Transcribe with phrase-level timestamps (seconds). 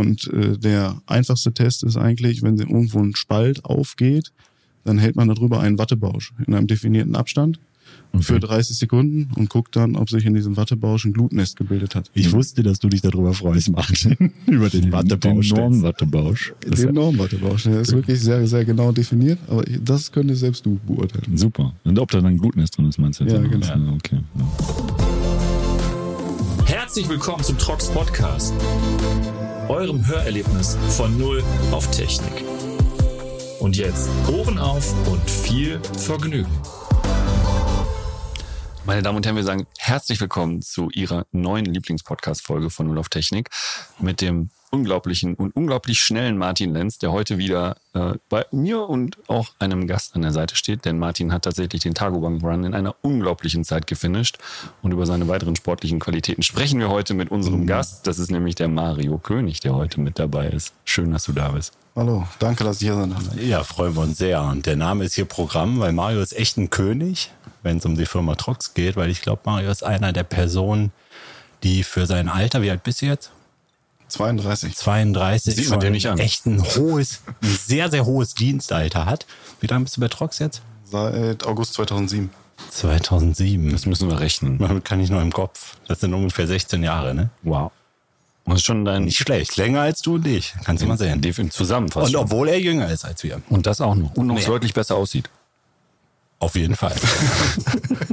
[0.00, 4.32] Und äh, der einfachste Test ist eigentlich, wenn irgendwo ein Spalt aufgeht,
[4.84, 7.60] dann hält man darüber einen Wattebausch in einem definierten Abstand
[8.14, 8.22] okay.
[8.22, 12.10] für 30 Sekunden und guckt dann, ob sich in diesem Wattebausch ein Glutnest gebildet hat.
[12.14, 14.32] Ich wusste, dass du dich darüber freust, Martin.
[14.46, 15.50] Über den Wattebausch.
[15.50, 16.54] Den Normwattebausch.
[16.66, 17.64] Den Normwattebausch.
[17.64, 21.36] Der ist wirklich sehr, sehr genau definiert, aber das könnte selbst du beurteilen.
[21.36, 21.74] Super.
[21.84, 23.34] Und ob da dann Glutnest drin ist, meinst du jetzt?
[23.34, 23.66] Ja, genau.
[23.66, 24.20] Ja, okay.
[24.34, 25.10] Ja.
[26.90, 28.52] Herzlich willkommen zum Trox Podcast,
[29.70, 32.44] eurem Hörerlebnis von Null auf Technik.
[33.60, 36.50] Und jetzt Ohren auf und viel Vergnügen.
[38.84, 43.10] Meine Damen und Herren, wir sagen herzlich willkommen zu Ihrer neuen Lieblingspodcast-Folge von Null auf
[43.10, 43.48] Technik
[44.00, 49.18] mit dem unglaublichen und unglaublich schnellen Martin Lenz, der heute wieder äh, bei mir und
[49.28, 50.84] auch einem Gast an der Seite steht.
[50.84, 54.38] Denn Martin hat tatsächlich den Tagobank Run in einer unglaublichen Zeit gefinisht.
[54.82, 57.66] Und über seine weiteren sportlichen Qualitäten sprechen wir heute mit unserem mhm.
[57.66, 58.06] Gast.
[58.06, 60.72] Das ist nämlich der Mario König, der heute mit dabei ist.
[60.84, 61.74] Schön, dass du da bist.
[61.96, 63.22] Hallo, danke, dass ich hier sein darf.
[63.36, 64.42] Ja, freuen wir uns sehr.
[64.42, 67.96] Und der Name ist hier Programm, weil Mario ist echt ein König, wenn es um
[67.96, 70.92] die Firma Trox geht, weil ich glaube, Mario ist einer der Personen,
[71.64, 73.32] die für sein Alter, wie alt bist du jetzt?
[74.10, 74.76] 32.
[74.76, 75.54] 32.
[75.54, 76.18] Sieht man dir nicht an.
[76.18, 79.26] Echt ein hohes, ein sehr, sehr hohes Dienstalter hat.
[79.60, 80.62] Wie lange bist du bei Trox jetzt?
[80.84, 82.30] Seit August 2007.
[82.70, 83.72] 2007.
[83.72, 84.58] Das müssen wir rechnen.
[84.58, 85.76] Damit kann ich noch im Kopf.
[85.88, 87.30] Das sind ungefähr 16 Jahre, ne?
[87.42, 87.72] Wow.
[88.44, 89.56] Und ist schon dein Nicht schlecht.
[89.56, 90.54] Länger als du und ich.
[90.64, 91.22] Kannst du mal sehen.
[91.50, 92.08] Zusammen fast.
[92.08, 93.40] Und obwohl er jünger ist als wir.
[93.48, 94.14] Und das auch noch.
[94.16, 95.30] Und noch deutlich besser aussieht.
[96.40, 96.94] Auf jeden Fall.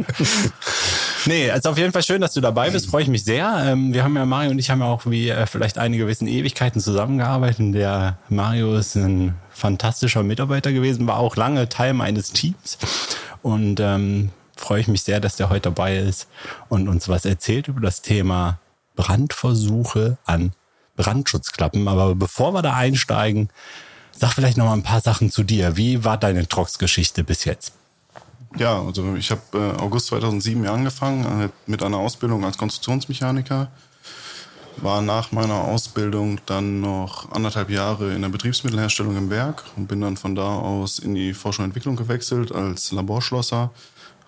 [1.25, 2.87] nee, also auf jeden Fall schön, dass du dabei bist.
[2.89, 3.63] Freue ich mich sehr.
[3.65, 6.27] Ähm, wir haben ja, Mario und ich haben ja auch, wie äh, vielleicht einige wissen,
[6.27, 7.73] Ewigkeiten zusammengearbeitet.
[7.73, 12.77] Der Mario ist ein fantastischer Mitarbeiter gewesen, war auch lange Teil meines Teams.
[13.43, 16.27] Und ähm, freue ich mich sehr, dass der heute dabei ist
[16.67, 18.59] und uns was erzählt über das Thema
[18.97, 20.51] Brandversuche an
[20.97, 21.87] Brandschutzklappen.
[21.87, 23.47] Aber bevor wir da einsteigen,
[24.11, 25.77] sag vielleicht noch mal ein paar Sachen zu dir.
[25.77, 27.71] Wie war deine Trox-Geschichte bis jetzt?
[28.55, 33.69] Ja, also ich habe äh, August 2007 angefangen äh, mit einer Ausbildung als Konstruktionsmechaniker.
[34.77, 40.01] War nach meiner Ausbildung dann noch anderthalb Jahre in der Betriebsmittelherstellung im Werk und bin
[40.01, 43.71] dann von da aus in die Forschung und Entwicklung gewechselt als Laborschlosser.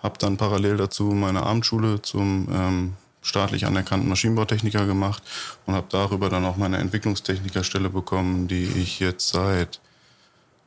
[0.02, 5.22] Habe dann parallel dazu meine Abendschule zum ähm, staatlich anerkannten Maschinenbautechniker gemacht
[5.66, 9.80] und habe darüber dann auch meine Entwicklungstechnikerstelle bekommen, die ich jetzt seit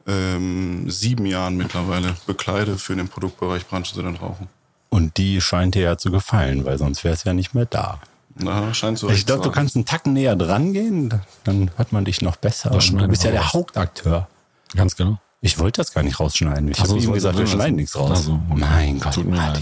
[0.08, 4.48] ähm, sieben Jahren mittlerweile bekleide für den Produktbereich Brandschutz und Rauchen.
[4.90, 8.00] Und die scheint dir ja zu gefallen, weil sonst wäre es ja nicht mehr da.
[8.36, 9.10] Na, scheint so.
[9.10, 12.70] Ich glaube, du kannst einen Tacken näher dran gehen, dann hört man dich noch besser.
[12.70, 14.28] Du bist ja der Hauptakteur.
[14.76, 15.20] Ganz genau.
[15.42, 16.72] Ich wollte das gar nicht rausschneiden.
[16.72, 18.12] Ich habe ihm gesagt, wir schneiden nichts raus.
[18.12, 19.14] Also, mein Gott.
[19.14, 19.62] Tut mir leid.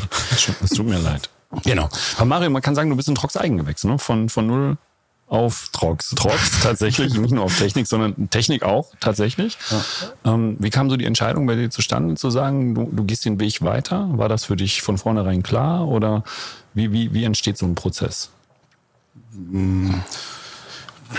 [0.62, 1.30] Es tut mir leid.
[1.64, 1.90] Genau.
[2.18, 4.00] Aber Mario, man kann sagen, du bist in Trox eigen gewechselt, ne?
[4.00, 4.78] Von, von null
[5.32, 6.10] auf Trox.
[6.10, 9.58] Trox tatsächlich, nicht nur auf Technik, sondern Technik auch tatsächlich.
[9.70, 10.34] Ja.
[10.34, 13.40] Ähm, wie kam so die Entscheidung bei dir zustande, zu sagen, du, du gehst den
[13.40, 14.10] Weg weiter?
[14.12, 16.24] War das für dich von vornherein klar oder
[16.74, 18.30] wie, wie, wie entsteht so ein Prozess?
[19.34, 20.04] Hm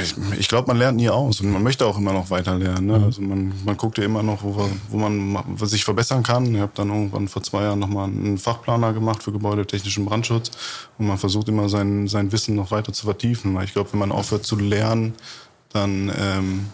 [0.01, 2.87] ich, ich glaube, man lernt nie aus und man möchte auch immer noch weiter lernen.
[2.87, 2.99] Ne?
[2.99, 3.05] Mhm.
[3.05, 6.55] Also man, man guckt ja immer noch, wo, wo man sich verbessern kann.
[6.55, 10.51] Ich habe dann irgendwann vor zwei Jahren nochmal einen Fachplaner gemacht für gebäudetechnischen Brandschutz
[10.99, 13.55] und man versucht immer sein, sein Wissen noch weiter zu vertiefen.
[13.55, 15.15] Weil ich glaube, wenn man aufhört zu lernen,
[15.73, 16.67] dann ähm,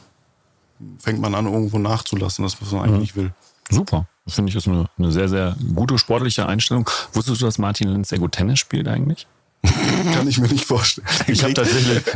[0.99, 3.01] fängt man an, irgendwo nachzulassen, das was man eigentlich mhm.
[3.01, 3.33] nicht will.
[3.71, 4.07] Super.
[4.25, 6.89] Das finde ich ist eine, eine sehr, sehr gute sportliche Einstellung.
[7.13, 9.27] Wusstest du, dass Martin Lenz sehr gut Tennis spielt eigentlich?
[10.15, 11.07] Kann ich mir nicht vorstellen.
[11.27, 12.03] Ich habe tatsächlich.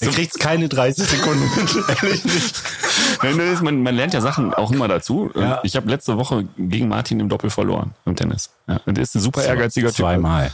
[0.00, 1.42] Du kriegst keine 30 Sekunden.
[2.02, 3.62] Ehrlich nicht.
[3.62, 5.30] Man, man lernt ja Sachen auch immer dazu.
[5.34, 5.60] Ja.
[5.62, 8.50] Ich habe letzte Woche gegen Martin im Doppel verloren im Tennis.
[8.68, 9.96] Ja, und der ist ein super ehrgeiziger Typ.
[9.96, 10.52] Zweimal.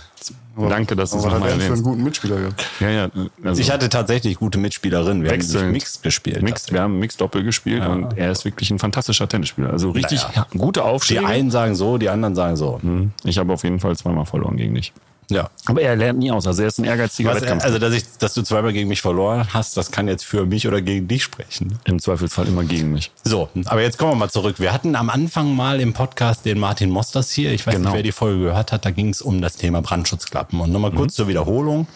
[0.57, 1.67] Danke, dass du es nochmal erwähnst.
[1.67, 2.67] für einen guten Mitspieler gehabt.
[2.81, 3.09] Ja, ja.
[3.43, 5.23] Also ich hatte tatsächlich gute Mitspielerinnen.
[5.23, 5.65] Wir Wechseln.
[5.65, 6.43] haben Mixed gespielt.
[6.43, 7.89] Mixed, wir haben Mixed Doppel gespielt ja.
[7.89, 9.71] und er ist wirklich ein fantastischer Tennisspieler.
[9.71, 10.47] Also richtig naja.
[10.57, 11.21] gute Aufschläge.
[11.23, 12.79] Die einen sagen so, die anderen sagen so.
[12.83, 13.13] Mhm.
[13.25, 14.93] Ich habe auf jeden Fall zweimal verloren gegen dich.
[15.31, 15.51] Ja.
[15.67, 16.47] Aber er lernt nie aus.
[16.47, 17.65] Also er ist ein ehrgeiziger Was, Wettkampf.
[17.65, 20.67] Also, dass, ich, dass du zweimal gegen mich verloren hast, das kann jetzt für mich
[20.67, 21.79] oder gegen dich sprechen.
[21.85, 23.11] Im Zweifelsfall immer gegen mich.
[23.25, 24.59] So, aber jetzt kommen wir mal zurück.
[24.59, 27.53] Wir hatten am Anfang mal im Podcast den Martin Mosters hier.
[27.53, 27.91] Ich weiß genau.
[27.91, 28.85] nicht, wer die Folge gehört hat.
[28.85, 30.61] Da ging es um das Thema Brandschutzklappen.
[30.61, 31.17] Und nochmal kurz mhm.
[31.17, 31.87] zur Wiederholung.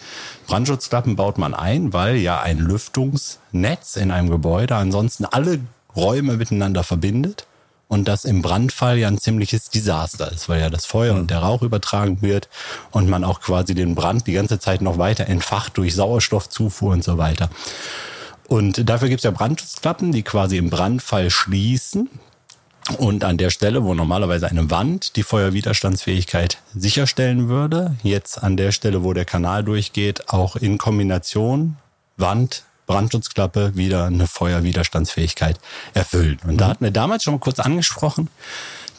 [0.47, 5.59] Brandschutzklappen baut man ein, weil ja ein Lüftungsnetz in einem Gebäude ansonsten alle
[5.95, 7.45] Räume miteinander verbindet
[7.87, 11.39] und das im Brandfall ja ein ziemliches Desaster ist, weil ja das Feuer und der
[11.39, 12.49] Rauch übertragen wird
[12.91, 17.03] und man auch quasi den Brand die ganze Zeit noch weiter entfacht durch Sauerstoffzufuhr und
[17.03, 17.49] so weiter.
[18.47, 22.09] Und dafür gibt es ja Brandschutzklappen, die quasi im Brandfall schließen
[22.97, 28.71] und an der Stelle, wo normalerweise eine Wand die Feuerwiderstandsfähigkeit sicherstellen würde, jetzt an der
[28.71, 31.75] Stelle, wo der Kanal durchgeht, auch in Kombination
[32.15, 35.59] Wand Brandschutzklappe wieder eine Feuerwiderstandsfähigkeit
[35.93, 36.39] erfüllen.
[36.47, 38.29] Und da hatten wir damals schon mal kurz angesprochen,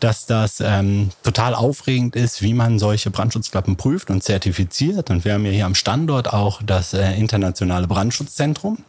[0.00, 5.10] dass das ähm, total aufregend ist, wie man solche Brandschutzklappen prüft und zertifiziert.
[5.10, 8.84] Und wir haben ja hier am Standort auch das äh, internationale Brandschutzzentrum.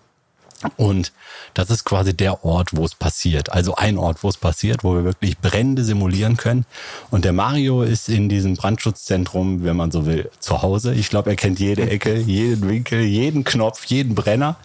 [0.75, 1.13] Und
[1.53, 3.51] das ist quasi der Ort, wo es passiert.
[3.51, 6.65] Also ein Ort, wo es passiert, wo wir wirklich Brände simulieren können.
[7.11, 10.93] Und der Mario ist in diesem Brandschutzzentrum, wenn man so will, zu Hause.
[10.93, 14.57] Ich glaube, er kennt jede Ecke, jeden Winkel, jeden Knopf, jeden Brenner.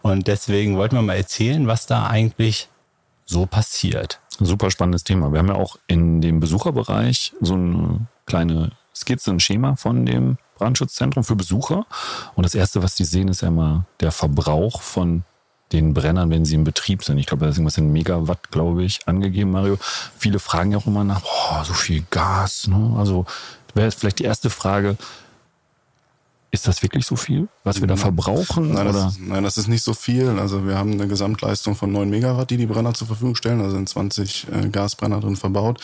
[0.00, 2.68] Und deswegen wollten wir mal erzählen, was da eigentlich
[3.26, 4.20] so passiert.
[4.38, 5.32] Super spannendes Thema.
[5.32, 10.38] Wir haben ja auch in dem Besucherbereich so eine kleine Skizze, ein Schema von dem
[10.56, 11.86] Brandschutzzentrum für Besucher.
[12.34, 15.24] Und das Erste, was die sehen, ist ja mal der Verbrauch von
[15.72, 17.18] den Brennern, wenn sie in Betrieb sind.
[17.18, 19.78] Ich glaube, da ist irgendwas in Megawatt, glaube ich, angegeben, Mario.
[20.16, 22.68] Viele fragen ja auch immer nach, boah, so viel Gas.
[22.68, 22.94] Ne?
[22.96, 23.26] Also
[23.74, 24.96] wäre jetzt vielleicht die erste Frage,
[26.52, 28.72] ist das wirklich so viel, was wir da verbrauchen?
[28.72, 28.86] Nein?
[28.86, 30.38] Das, nein, das ist nicht so viel.
[30.38, 33.60] Also wir haben eine Gesamtleistung von 9 Megawatt, die die Brenner zur Verfügung stellen.
[33.60, 35.80] Also sind 20 äh, Gasbrenner drin verbaut.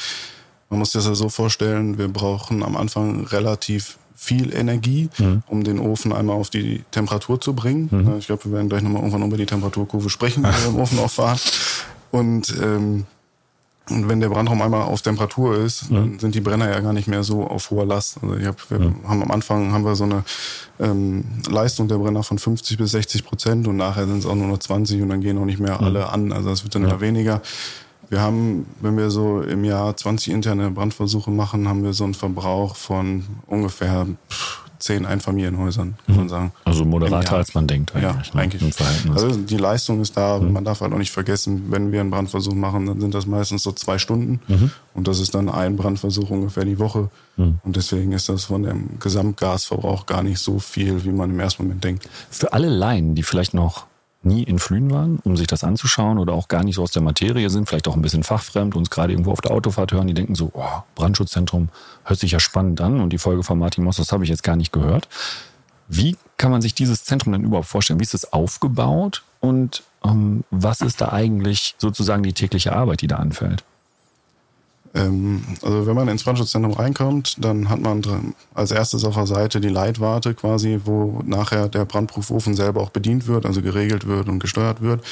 [0.72, 5.42] Man muss sich das ja so vorstellen, wir brauchen am Anfang relativ viel Energie, mhm.
[5.46, 7.88] um den Ofen einmal auf die Temperatur zu bringen.
[7.90, 8.16] Mhm.
[8.18, 10.98] Ich glaube, wir werden gleich nochmal irgendwann über die Temperaturkurve sprechen, wenn wir im Ofen
[10.98, 11.38] auffahren.
[12.10, 13.04] Und, ähm,
[13.90, 15.94] und wenn der Brandraum einmal auf Temperatur ist, mhm.
[15.94, 18.22] dann sind die Brenner ja gar nicht mehr so auf hoher Last.
[18.22, 19.06] Also ich hab, wir mhm.
[19.06, 20.24] haben am Anfang haben wir so eine
[20.80, 24.46] ähm, Leistung der Brenner von 50 bis 60 Prozent und nachher sind es auch nur
[24.46, 25.84] noch 20 und dann gehen auch nicht mehr mhm.
[25.84, 26.32] alle an.
[26.32, 26.88] Also es wird dann ja.
[26.88, 27.42] immer weniger.
[28.12, 32.12] Wir haben, wenn wir so im Jahr 20 interne Brandversuche machen, haben wir so einen
[32.12, 34.06] Verbrauch von ungefähr
[34.80, 36.28] 10 Einfamilienhäusern, kann man mhm.
[36.28, 36.52] sagen.
[36.66, 38.28] Also moderater als man denkt eigentlich.
[38.28, 38.42] Ja, ne?
[38.42, 38.80] eigentlich.
[39.14, 40.52] Also die Leistung ist da, mhm.
[40.52, 43.62] man darf halt auch nicht vergessen, wenn wir einen Brandversuch machen, dann sind das meistens
[43.62, 44.40] so zwei Stunden.
[44.46, 44.70] Mhm.
[44.92, 47.08] Und das ist dann ein Brandversuch ungefähr die Woche.
[47.38, 47.60] Mhm.
[47.64, 51.62] Und deswegen ist das von dem Gesamtgasverbrauch gar nicht so viel, wie man im ersten
[51.62, 52.10] Moment denkt.
[52.28, 53.86] Für alle Laien, die vielleicht noch
[54.24, 57.02] nie in Flühen waren, um sich das anzuschauen oder auch gar nicht so aus der
[57.02, 60.14] Materie sind, vielleicht auch ein bisschen fachfremd, uns gerade irgendwo auf der Autofahrt hören, die
[60.14, 61.68] denken so, oh, Brandschutzzentrum
[62.04, 64.42] hört sich ja spannend an und die Folge von Martin Moss, das habe ich jetzt
[64.42, 65.08] gar nicht gehört.
[65.88, 68.00] Wie kann man sich dieses Zentrum denn überhaupt vorstellen?
[68.00, 73.08] Wie ist es aufgebaut und ähm, was ist da eigentlich sozusagen die tägliche Arbeit, die
[73.08, 73.64] da anfällt?
[74.94, 78.02] Ähm, also wenn man ins Brandschutzzentrum reinkommt, dann hat man
[78.54, 83.26] als erstes auf der Seite die Leitwarte quasi, wo nachher der Brandprüfofen selber auch bedient
[83.26, 85.02] wird, also geregelt wird und gesteuert wird.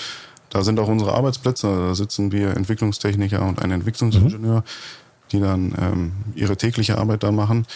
[0.51, 4.63] Da sind auch unsere Arbeitsplätze, da sitzen wir Entwicklungstechniker und ein Entwicklungsingenieur, mhm.
[5.33, 7.67] die dann ähm, ihre tägliche Arbeit da machen.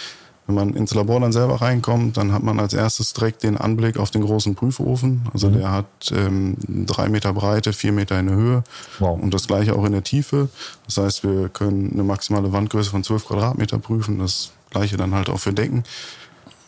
[0.47, 3.99] Wenn man ins Labor dann selber reinkommt, dann hat man als erstes direkt den Anblick
[3.99, 5.23] auf den großen Prüfofen.
[5.33, 5.55] Also mhm.
[5.55, 8.65] der hat ähm, drei Meter Breite, vier Meter in der Höhe
[8.99, 9.19] wow.
[9.19, 10.51] und das gleiche auch in der Tiefe.
[10.85, 14.19] Das heißt, wir können eine maximale Wandgröße von 12 Quadratmeter prüfen.
[14.19, 15.85] Das gleiche dann halt auch für Decken.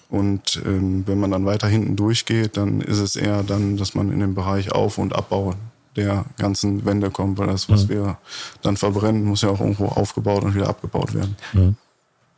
[0.09, 4.11] Und ähm, wenn man dann weiter hinten durchgeht, dann ist es eher dann, dass man
[4.11, 5.55] in den Bereich Auf- und Abbau
[5.97, 7.89] der ganzen Wände kommt, weil das, was mhm.
[7.89, 8.19] wir
[8.63, 11.37] dann verbrennen, muss ja auch irgendwo aufgebaut und wieder abgebaut werden.
[11.53, 11.77] Mhm.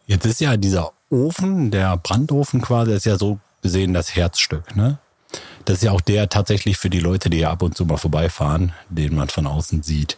[0.08, 4.99] Jetzt ist ja dieser Ofen, der Brandofen quasi, ist ja so gesehen das Herzstück, ne?
[5.66, 7.99] Das ist ja auch der tatsächlich für die Leute, die ja ab und zu mal
[7.99, 10.16] vorbeifahren, den man von außen sieht.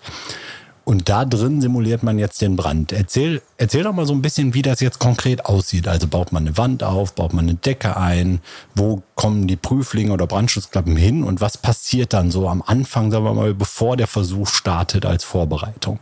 [0.84, 2.92] Und da drin simuliert man jetzt den Brand.
[2.92, 5.88] Erzähl, erzähl doch mal so ein bisschen, wie das jetzt konkret aussieht.
[5.88, 8.40] Also baut man eine Wand auf, baut man eine Decke ein,
[8.76, 13.25] wo kommen die Prüflinge oder Brandschutzklappen hin und was passiert dann so am Anfang, sagen
[13.25, 15.99] wir mal, bevor der Versuch startet als Vorbereitung?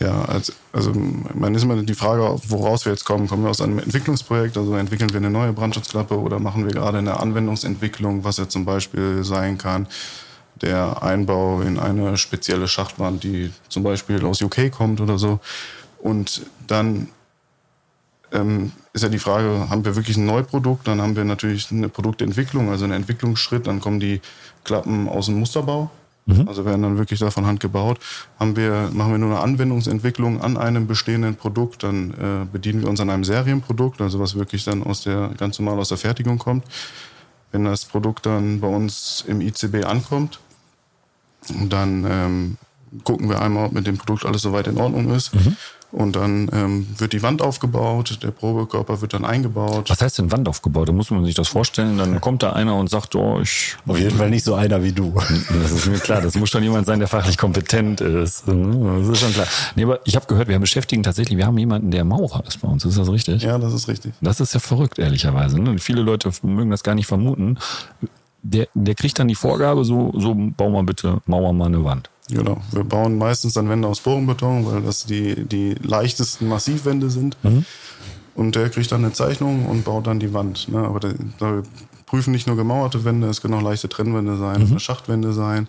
[0.00, 3.28] Ja, also, also man ist immer die Frage, woraus wir jetzt kommen.
[3.28, 6.98] Kommen wir aus einem Entwicklungsprojekt, also entwickeln wir eine neue Brandschutzklappe oder machen wir gerade
[6.98, 9.86] eine Anwendungsentwicklung, was ja zum Beispiel sein kann,
[10.56, 15.38] der Einbau in eine spezielle Schachtwand, die zum Beispiel aus UK kommt oder so.
[16.00, 17.08] Und dann
[18.32, 20.88] ähm, ist ja die Frage, haben wir wirklich ein Neuprodukt?
[20.88, 23.68] Dann haben wir natürlich eine Produktentwicklung, also einen Entwicklungsschritt.
[23.68, 24.20] Dann kommen die
[24.64, 25.90] Klappen aus dem Musterbau
[26.26, 26.48] Mhm.
[26.48, 27.98] Also werden dann wirklich da von Hand gebaut.
[28.38, 32.88] Haben wir, machen wir nur eine Anwendungsentwicklung an einem bestehenden Produkt, dann äh, bedienen wir
[32.88, 36.38] uns an einem Serienprodukt, also was wirklich dann aus der, ganz normal aus der Fertigung
[36.38, 36.64] kommt.
[37.52, 40.40] Wenn das Produkt dann bei uns im ICB ankommt,
[41.68, 42.56] dann ähm,
[43.04, 45.34] gucken wir einmal, ob mit dem Produkt alles soweit in Ordnung ist.
[45.34, 45.56] Mhm.
[45.94, 49.88] Und dann ähm, wird die Wand aufgebaut, der Probekörper wird dann eingebaut.
[49.90, 50.88] Was heißt denn Wand aufgebaut?
[50.88, 51.98] Da muss man sich das vorstellen.
[51.98, 53.76] Dann kommt da einer und sagt, oh, ich.
[53.86, 55.14] Auf jeden Fall nicht so einer wie du.
[55.62, 56.20] Das ist mir klar.
[56.20, 58.42] Das muss schon jemand sein, der fachlich kompetent ist.
[58.46, 59.46] Das ist schon klar.
[59.76, 62.66] Nee, aber ich habe gehört, wir beschäftigen tatsächlich, wir haben jemanden, der Maurer ist bei
[62.66, 62.84] uns.
[62.84, 63.42] Ist das richtig?
[63.44, 64.14] Ja, das ist richtig.
[64.20, 65.60] Das ist ja verrückt, ehrlicherweise.
[65.60, 65.78] Ne?
[65.78, 67.58] Viele Leute mögen das gar nicht vermuten.
[68.42, 72.10] Der, der kriegt dann die Vorgabe, so, so bau mal bitte, mauer mal eine Wand.
[72.28, 72.58] Genau.
[72.70, 77.36] Wir bauen meistens dann Wände aus Bogenbeton, weil das die, die leichtesten Massivwände sind.
[77.42, 77.64] Mhm.
[78.34, 80.68] Und der kriegt dann eine Zeichnung und baut dann die Wand.
[80.68, 80.78] Ne?
[80.78, 81.62] Aber da, da
[82.06, 84.78] prüfen nicht nur gemauerte Wände, es können auch leichte Trennwände sein, mhm.
[84.78, 85.68] Schachtwände sein.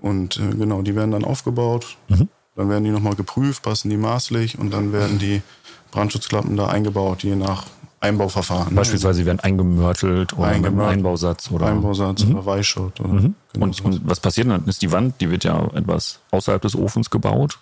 [0.00, 1.96] Und äh, genau, die werden dann aufgebaut.
[2.08, 2.28] Mhm.
[2.56, 5.42] Dann werden die nochmal geprüft, passen die maßlich und dann werden die
[5.90, 7.66] Brandschutzklappen da eingebaut, je nach
[8.02, 8.74] Einbauverfahren.
[8.74, 12.34] Beispielsweise sie werden eingemörtelt oder Eingemört, Einbausatz oder Einbausatz mhm.
[12.34, 13.00] oder Weichschutt.
[13.00, 13.34] Oder mhm.
[13.52, 14.64] genau und, und, was passiert dann?
[14.66, 17.58] Ist die Wand, die wird ja etwas außerhalb des Ofens gebaut.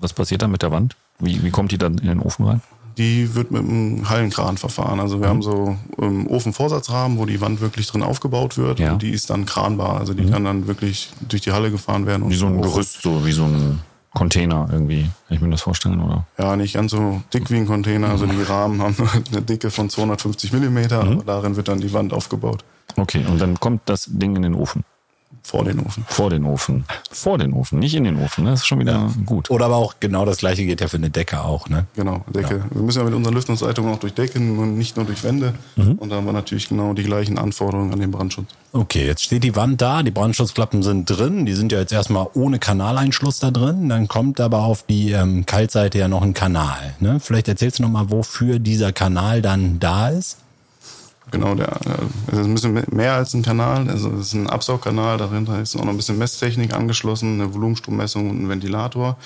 [0.00, 0.96] Was passiert dann mit der Wand?
[1.18, 2.62] Wie, wie kommt die dann in den Ofen rein?
[2.96, 5.00] Die wird mit einem Hallenkran verfahren.
[5.00, 5.30] Also wir mhm.
[5.30, 8.92] haben so um, Ofenvorsatzrahmen, wo die Wand wirklich drin aufgebaut wird ja.
[8.92, 9.98] und die ist dann kranbar.
[9.98, 10.30] Also die mhm.
[10.30, 12.30] kann dann wirklich durch die Halle gefahren werden.
[12.30, 13.80] wie so ein Gerüst, so wie so ein
[14.14, 15.02] Container irgendwie.
[15.28, 16.26] Kann ich mir das vorstellen, oder?
[16.38, 18.10] Ja, nicht ganz so dick wie ein Container.
[18.10, 18.96] Also die Rahmen haben
[19.30, 21.12] eine Dicke von 250 Millimeter, mhm.
[21.12, 22.64] aber darin wird dann die Wand aufgebaut.
[22.96, 24.84] Okay, und dann kommt das Ding in den Ofen.
[25.44, 26.04] Vor den Ofen.
[26.06, 26.84] Vor den Ofen.
[27.10, 28.44] Vor den Ofen, nicht in den Ofen.
[28.44, 28.50] Ne?
[28.50, 29.10] Das ist schon wieder ja.
[29.26, 29.50] gut.
[29.50, 31.68] Oder aber auch genau das gleiche geht ja für eine Decke auch.
[31.68, 31.86] Ne?
[31.96, 32.58] Genau, Decke.
[32.58, 32.64] Ja.
[32.70, 35.54] Wir müssen ja mit unseren Lüftungsleitungen auch durch Decken und nicht nur durch Wände.
[35.76, 35.94] Mhm.
[35.94, 38.50] Und da haben wir natürlich genau die gleichen Anforderungen an den Brandschutz.
[38.72, 41.44] Okay, jetzt steht die Wand da, die Brandschutzklappen sind drin.
[41.44, 43.88] Die sind ja jetzt erstmal ohne Kanaleinschluss da drin.
[43.88, 46.94] Dann kommt aber auf die ähm, Kaltseite ja noch ein Kanal.
[47.00, 47.18] Ne?
[47.20, 50.38] Vielleicht erzählst du nochmal, wofür dieser Kanal dann da ist.
[51.32, 51.80] Genau, der,
[52.26, 53.88] es ist ein bisschen mehr als ein Kanal.
[53.88, 58.30] Also es ist ein Absaugkanal, darin ist auch noch ein bisschen Messtechnik angeschlossen, eine Volumenstrommessung
[58.30, 59.16] und ein Ventilator.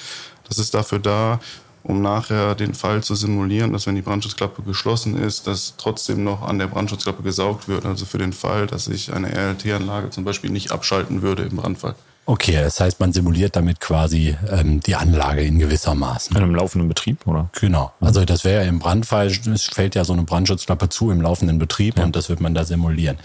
[0.48, 1.40] Das ist dafür da,
[1.82, 6.42] um nachher den Fall zu simulieren, dass wenn die Brandschutzklappe geschlossen ist, dass trotzdem noch
[6.42, 7.84] an der Brandschutzklappe gesaugt wird.
[7.84, 11.96] Also für den Fall, dass sich eine RLT-Anlage zum Beispiel nicht abschalten würde im Brandfall.
[12.28, 16.37] Okay, das heißt, man simuliert damit quasi ähm, die Anlage in gewisser Maßen.
[16.37, 17.49] In einem laufenden Betrieb, oder?
[17.59, 17.92] Genau.
[18.00, 21.59] Also das wäre ja im Brandfall, es fällt ja so eine Brandschutzklappe zu im laufenden
[21.59, 22.04] Betrieb ja.
[22.04, 23.16] und das wird man da simulieren.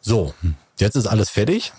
[0.00, 0.34] So,
[0.78, 1.72] jetzt ist alles fertig.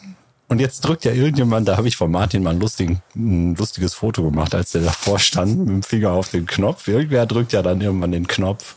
[0.47, 3.93] Und jetzt drückt ja irgendjemand, da habe ich von Martin mal ein, lustigen, ein lustiges
[3.93, 6.87] Foto gemacht, als der davor stand, mit dem Finger auf den Knopf.
[6.87, 8.75] Irgendwer drückt ja dann irgendwann den Knopf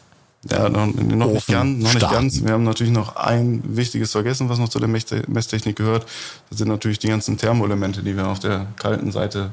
[0.51, 2.45] ja, noch, noch, nicht ganz, noch nicht ganz.
[2.45, 6.07] Wir haben natürlich noch ein wichtiges vergessen, was noch zu der Messtechnik gehört.
[6.51, 9.53] Das sind natürlich die ganzen Thermoelemente, die wir auf der kalten Seite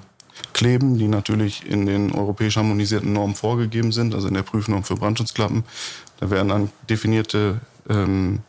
[0.53, 4.95] kleben, die natürlich in den europäisch harmonisierten Normen vorgegeben sind, also in der Prüfnorm für
[4.95, 5.63] Brandschutzklappen.
[6.19, 8.39] Da werden dann definierte ähm,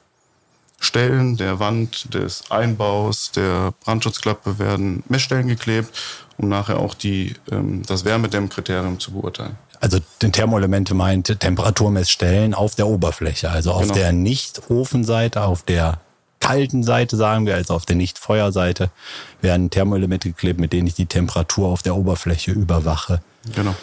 [0.79, 5.91] Stellen der Wand, des Einbaus, der Brandschutzklappe werden Messstellen geklebt,
[6.39, 9.59] um nachher auch die, ähm, das Wärmedämmkriterium zu beurteilen.
[9.81, 13.95] Also den Thermoelemente meint Temperaturmessstellen auf der Oberfläche, also auf genau.
[13.95, 16.01] der Nicht-Ofenseite, auf der
[16.39, 18.91] kalten Seite, sagen wir, also auf der Nicht-Feuerseite,
[19.41, 23.23] werden Thermoelemente geklebt, mit denen ich die Temperatur auf der Oberfläche überwache.
[23.55, 23.75] Genau.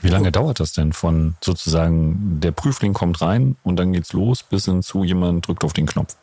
[0.00, 4.42] Wie lange dauert das denn von sozusagen der Prüfling kommt rein und dann geht's los
[4.42, 6.16] bis hin zu jemand drückt auf den Knopf?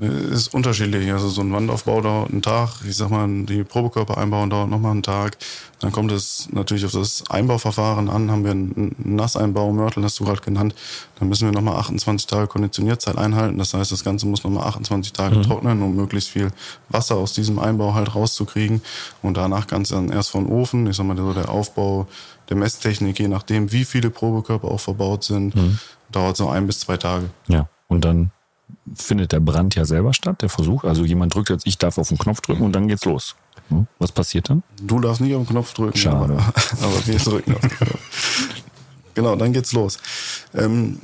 [0.00, 1.10] Ist unterschiedlich.
[1.10, 2.70] Also so ein Wandaufbau dauert einen Tag.
[2.88, 5.36] Ich sag mal, die Probekörper einbauen dauert nochmal einen Tag.
[5.80, 8.30] Dann kommt es natürlich auf das Einbauverfahren an.
[8.30, 10.74] Haben wir einen Nasseinbau, Mörtel hast du gerade genannt.
[11.18, 13.58] Dann müssen wir nochmal 28 Tage Konditionierzeit einhalten.
[13.58, 15.42] Das heißt, das Ganze muss nochmal 28 Tage mhm.
[15.42, 16.52] trocknen, um möglichst viel
[16.88, 18.82] Wasser aus diesem Einbau halt rauszukriegen.
[19.22, 20.86] Und danach ganz dann erst von Ofen.
[20.86, 22.06] Ich sag mal, so der Aufbau
[22.48, 25.78] der Messtechnik, je nachdem, wie viele Probekörper auch verbaut sind, mhm.
[26.12, 27.30] dauert so ein bis zwei Tage.
[27.48, 27.68] Ja.
[27.88, 28.30] Und dann
[28.94, 30.84] findet der Brand ja selber statt, der Versuch.
[30.84, 33.36] Also jemand drückt jetzt, ich darf auf den Knopf drücken und dann geht's los.
[33.68, 33.86] Hm?
[33.98, 34.62] Was passiert dann?
[34.80, 35.96] Du darfst nicht auf den Knopf drücken.
[35.96, 36.34] Schade.
[36.34, 36.38] Aber,
[36.82, 37.98] aber wir drücken auf den Knopf.
[39.14, 39.98] Genau, dann geht's los.
[40.54, 41.00] Ähm,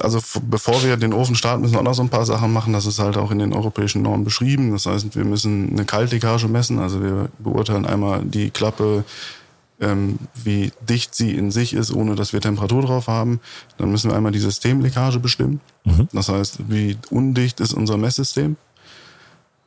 [0.00, 2.72] also bevor wir den Ofen starten, müssen wir auch noch so ein paar Sachen machen.
[2.72, 4.72] Das ist halt auch in den europäischen Normen beschrieben.
[4.72, 6.78] Das heißt, wir müssen eine Kaltlegage messen.
[6.78, 9.04] Also wir beurteilen einmal die Klappe
[9.82, 13.40] ähm, wie dicht sie in sich ist, ohne dass wir Temperatur drauf haben.
[13.76, 15.60] Dann müssen wir einmal die Systemleckage bestimmen.
[15.84, 16.08] Mhm.
[16.12, 18.56] Das heißt, wie undicht ist unser Messsystem.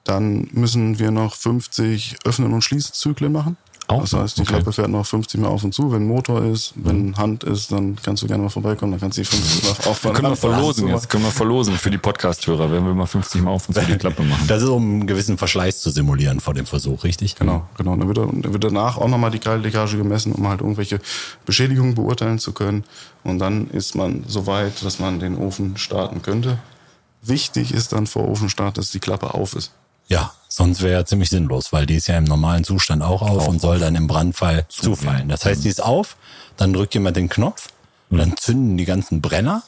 [0.05, 3.57] Dann müssen wir noch 50 Öffnen- und Schließzyklen machen.
[3.87, 4.53] Auch das heißt, die okay.
[4.53, 5.91] Klappe fährt noch 50 Mal auf und zu.
[5.91, 7.17] Wenn Motor ist, wenn mhm.
[7.17, 8.93] Hand ist, dann kannst du gerne mal vorbeikommen.
[8.93, 10.15] Dann kannst du die 50 Mal auffahren.
[10.15, 11.09] Können wir verlosen jetzt.
[11.09, 13.97] Können wir verlosen für die Podcast-Hörer, wenn wir mal 50 Mal auf und zu die
[13.97, 14.47] Klappe machen.
[14.55, 17.35] Das ist, um einen gewissen Verschleiß zu simulieren vor dem Versuch, richtig?
[17.35, 17.95] Genau, genau.
[17.95, 20.99] Dann wird, dann wird danach auch nochmal die Kaltleckage gemessen, um halt irgendwelche
[21.45, 22.83] Beschädigungen beurteilen zu können.
[23.23, 26.57] Und dann ist man so weit, dass man den Ofen starten könnte.
[27.21, 29.71] Wichtig ist dann vor Ofenstart, dass die Klappe auf ist.
[30.07, 33.43] Ja, sonst wäre ja ziemlich sinnlos, weil die ist ja im normalen Zustand auch auf
[33.43, 35.29] auch und soll dann im Brandfall zufallen.
[35.29, 36.15] Das heißt, die ist auf,
[36.57, 37.69] dann drückt jemand den Knopf
[38.09, 39.63] und dann zünden die ganzen Brenner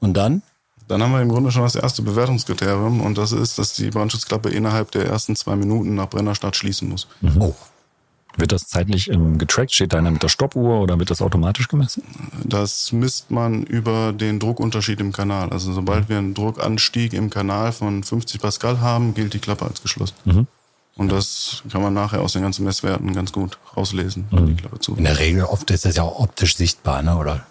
[0.00, 0.42] und dann
[0.90, 4.50] dann haben wir im Grunde schon das erste Bewertungskriterium und das ist, dass die Brandschutzklappe
[4.50, 7.06] innerhalb der ersten zwei Minuten nach Brennerstart schließen muss.
[7.20, 7.40] Mhm.
[7.40, 7.54] Oh,
[8.36, 9.72] wird das zeitlich ähm, getrackt?
[9.72, 12.02] Steht da einer mit der Stoppuhr oder wird das automatisch gemessen?
[12.44, 15.50] Das misst man über den Druckunterschied im Kanal.
[15.50, 19.82] Also sobald wir einen Druckanstieg im Kanal von 50 Pascal haben, gilt die Klappe als
[19.82, 20.14] geschlossen.
[20.24, 20.46] Mhm.
[20.96, 24.46] Und das kann man nachher aus den ganzen Messwerten ganz gut rauslesen, mhm.
[24.46, 24.94] die Klappe zu.
[24.96, 27.16] In der Regel oft ist das ja auch optisch sichtbar, ne?
[27.16, 27.46] oder?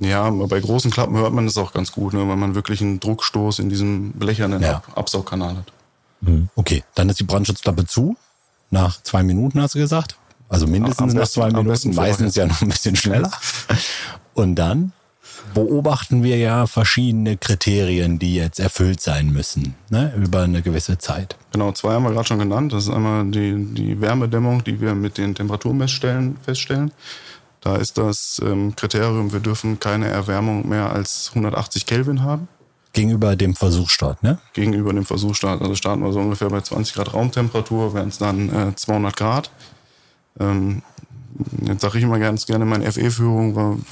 [0.00, 3.00] Ja, bei großen Klappen hört man es auch ganz gut, ne, weil man wirklich einen
[3.00, 4.76] Druckstoß in diesem blechernen ja.
[4.76, 5.72] Ab Absaugkanal hat.
[6.20, 6.48] Mhm.
[6.56, 8.16] Okay, dann ist die Brandschutzklappe zu.
[8.74, 10.16] Nach zwei Minuten hast du gesagt.
[10.48, 13.30] Also mindestens nach zwei Minuten, meistens ja noch ein bisschen schneller.
[14.34, 14.92] Und dann
[15.54, 21.36] beobachten wir ja verschiedene Kriterien, die jetzt erfüllt sein müssen, ne, über eine gewisse Zeit.
[21.52, 22.72] Genau, zwei haben wir gerade schon genannt.
[22.72, 26.90] Das ist einmal die, die Wärmedämmung, die wir mit den Temperaturmessstellen feststellen.
[27.60, 32.48] Da ist das ähm, Kriterium, wir dürfen keine Erwärmung mehr als 180 Kelvin haben.
[32.94, 34.38] Gegenüber dem Versuchsstart, ne?
[34.54, 35.60] Gegenüber dem Versuchsstart.
[35.60, 39.50] Also starten wir so ungefähr bei 20 Grad Raumtemperatur, wären es dann äh, 200 Grad.
[40.40, 40.82] Ähm,
[41.66, 43.82] Jetzt sage ich immer ganz gerne in meiner FE-Führung,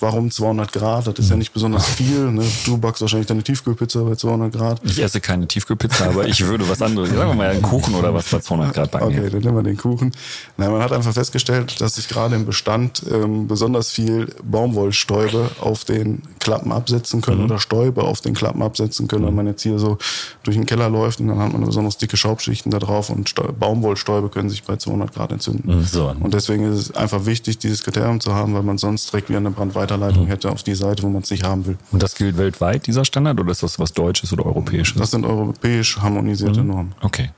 [0.00, 1.06] warum 200 Grad?
[1.06, 2.30] Das ist ja nicht besonders viel.
[2.30, 2.44] Ne?
[2.66, 4.80] Du backst wahrscheinlich deine Tiefkühlpizza bei 200 Grad.
[4.84, 7.10] Ich esse keine Tiefkühlpizza, aber ich würde was anderes.
[7.10, 9.06] Sagen wir mal einen Kuchen oder was bei 200 Grad backen.
[9.06, 10.12] Okay, dann nehmen wir den Kuchen.
[10.56, 15.84] Nein, man hat einfach festgestellt, dass sich gerade im Bestand ähm, besonders viel Baumwollstäube auf
[15.84, 17.44] den Klappen absetzen können mhm.
[17.46, 19.26] oder Stäube auf den Klappen absetzen können.
[19.26, 19.98] Wenn man jetzt hier so
[20.42, 24.28] durch den Keller läuft und dann hat man besonders dicke Schaubschichten da drauf und Baumwollstäube
[24.28, 25.78] können sich bei 200 Grad entzünden.
[25.78, 26.14] Mhm, so.
[26.18, 29.36] Und deswegen ist es einfach wichtig, dieses Kriterium zu haben, weil man sonst direkt wie
[29.36, 30.28] eine Brandweiterleitung mhm.
[30.28, 31.78] hätte auf die Seite, wo man es nicht haben will.
[31.90, 34.98] Und das gilt weltweit, dieser Standard, oder ist das was Deutsches oder Europäisches?
[34.98, 36.68] Das sind europäisch harmonisierte mhm.
[36.68, 36.94] Normen.
[37.00, 37.30] Okay.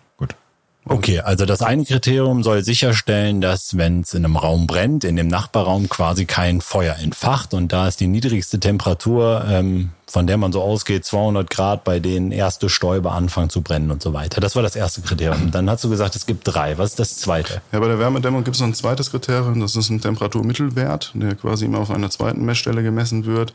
[0.86, 5.16] Okay, also das eine Kriterium soll sicherstellen, dass wenn es in einem Raum brennt, in
[5.16, 10.36] dem Nachbarraum quasi kein Feuer entfacht und da ist die niedrigste Temperatur, ähm, von der
[10.36, 14.42] man so ausgeht, 200 Grad, bei denen erste Stäube anfangen zu brennen und so weiter.
[14.42, 15.50] Das war das erste Kriterium.
[15.50, 16.76] Dann hast du gesagt, es gibt drei.
[16.76, 17.62] Was ist das zweite?
[17.72, 19.60] Ja, bei der Wärmedämmung gibt es noch ein zweites Kriterium.
[19.60, 23.54] Das ist ein Temperaturmittelwert, der quasi immer auf einer zweiten Messstelle gemessen wird.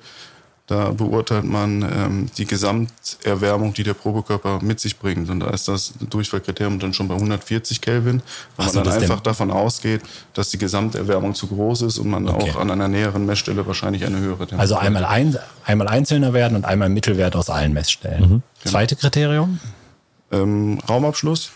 [0.69, 5.27] Da beurteilt man ähm, die Gesamterwärmung, die der Probekörper mit sich bringt.
[5.31, 8.21] Und da ist das Durchfallkriterium dann schon bei 140 Kelvin,
[8.55, 10.03] weil man dann einfach davon ausgeht,
[10.35, 12.51] dass die Gesamterwärmung zu groß ist und man okay.
[12.51, 15.35] auch an einer näheren Messstelle wahrscheinlich eine höhere Temperatur Also einmal, ein,
[15.65, 18.21] einmal einzelner Wert und einmal Mittelwert aus allen Messstellen.
[18.21, 18.27] Mhm.
[18.27, 18.71] Genau.
[18.71, 19.59] Zweite Kriterium?
[20.31, 21.49] Ähm, Raumabschluss.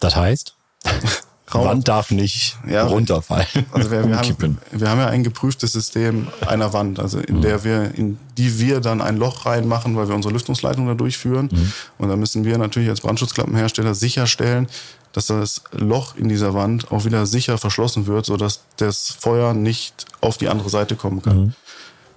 [0.00, 0.54] Das heißt?
[1.54, 1.64] Raum.
[1.64, 3.46] Wand darf nicht ja, runterfallen.
[3.70, 7.42] Also wir, wir, haben, wir haben ja ein geprüftes System einer Wand, also in mhm.
[7.42, 11.48] der wir, in die wir dann ein Loch reinmachen, weil wir unsere Lüftungsleitung da durchführen.
[11.52, 11.72] Mhm.
[11.98, 14.66] Und da müssen wir natürlich als Brandschutzklappenhersteller sicherstellen,
[15.12, 20.04] dass das Loch in dieser Wand auch wieder sicher verschlossen wird, sodass das Feuer nicht
[20.20, 21.38] auf die andere Seite kommen kann.
[21.38, 21.52] Mhm.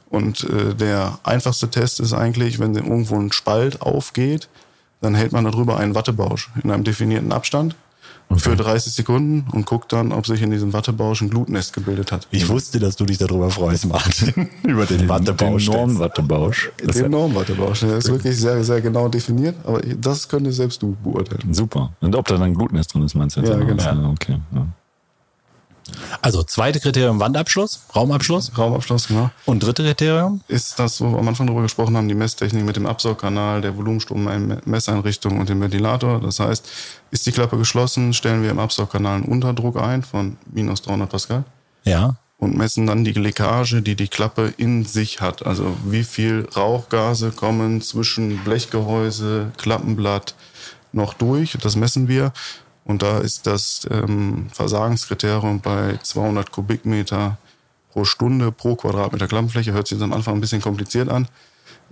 [0.10, 4.50] Und äh, der einfachste Test ist eigentlich, wenn irgendwo ein Spalt aufgeht,
[5.02, 7.76] dann hält man darüber einen Wattebausch in einem definierten Abstand
[8.30, 8.39] okay.
[8.42, 12.28] für 30 Sekunden und guckt dann, ob sich in diesem Wattebausch ein Glutnest gebildet hat.
[12.32, 14.50] Ich wusste, dass du dich darüber freust, Martin.
[14.63, 15.65] Über den, den Wattebausch.
[15.65, 16.72] Den Normwattebausch.
[16.82, 17.82] Den Normwattebausch.
[17.82, 21.54] Der ist wirklich sehr, sehr genau definiert, aber das könnte selbst du beurteilen.
[21.54, 21.94] Super.
[22.00, 23.50] Und ob da dann ein Glutnest drin ist, meinst du jetzt?
[23.50, 23.84] Ja, genau.
[23.84, 24.38] Ja, okay.
[24.54, 24.68] Ja.
[26.21, 28.52] Also zweite Kriterium Wandabschluss, Raumabschluss.
[28.58, 29.30] Raumabschluss, genau.
[29.45, 30.41] Und dritte Kriterium?
[30.47, 33.75] Ist das, wo wir am Anfang darüber gesprochen haben, die Messtechnik mit dem Absaugkanal, der
[33.78, 36.19] Volumenstrom-Messeinrichtung und dem Ventilator.
[36.19, 36.67] Das heißt,
[37.12, 41.43] ist die Klappe geschlossen, stellen wir im Absaugkanal einen Unterdruck ein von minus 300 Pascal.
[41.84, 42.15] Ja.
[42.38, 45.45] Und messen dann die Leckage, die die Klappe in sich hat.
[45.45, 50.36] Also wie viel Rauchgase kommen zwischen Blechgehäuse, Klappenblatt
[50.91, 51.58] noch durch.
[51.62, 52.32] Das messen wir
[52.89, 57.38] und da ist das ähm, Versagenskriterium bei 200 Kubikmeter
[57.91, 59.73] pro Stunde pro Quadratmeter Klappfläche.
[59.73, 61.28] Hört sich jetzt am Anfang ein bisschen kompliziert an.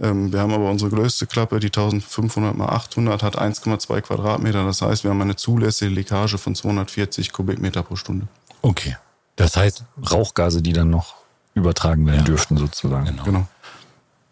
[0.01, 4.65] Ähm, wir haben aber unsere größte Klappe, die 1500 mal 800, hat 1,2 Quadratmeter.
[4.65, 8.27] Das heißt, wir haben eine zulässige Leckage von 240 Kubikmeter pro Stunde.
[8.63, 8.97] Okay.
[9.35, 11.13] Das heißt Rauchgase, die dann noch
[11.53, 12.23] übertragen werden ja.
[12.23, 13.05] dürften sozusagen.
[13.05, 13.23] Genau.
[13.23, 13.47] genau.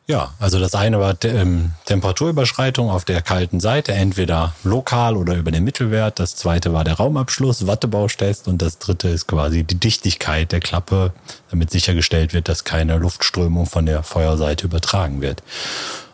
[0.08, 5.50] Ja, also das eine war ähm, Temperaturüberschreitung auf der kalten Seite, entweder lokal oder über
[5.50, 6.20] den Mittelwert.
[6.20, 11.12] Das zweite war der Raumabschluss, Wattebausch-Test und das dritte ist quasi die Dichtigkeit der Klappe,
[11.50, 15.42] damit sichergestellt wird, dass keine Luftströmung von der Feuerseite übertragen wird.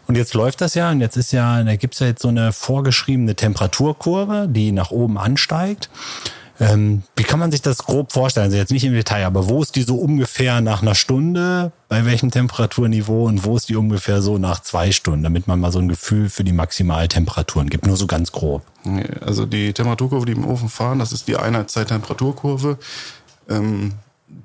[0.08, 2.54] Und jetzt läuft das ja und jetzt ist ja, da gibt's ja jetzt so eine
[2.54, 5.90] vorgeschriebene Temperaturkurve, die nach oben ansteigt.
[6.62, 8.46] Ähm, wie kann man sich das grob vorstellen?
[8.46, 11.72] Also jetzt nicht im Detail, aber wo ist die so ungefähr nach einer Stunde?
[11.90, 13.26] Bei welchem Temperaturniveau?
[13.26, 15.24] Und wo ist die ungefähr so nach zwei Stunden?
[15.24, 17.88] Damit man mal so ein Gefühl für die Maximaltemperaturen gibt.
[17.88, 18.62] Nur so ganz grob.
[19.26, 22.78] Also die Temperaturkurve, die im Ofen fahren, das ist die Einheitszeit-Temperaturkurve.
[23.50, 23.94] Ähm,